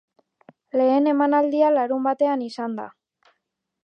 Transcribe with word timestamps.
Lehen 0.79 1.09
emanaldia 1.11 1.69
larunbatean 1.75 2.45
izan 2.47 2.73
da. 2.81 2.87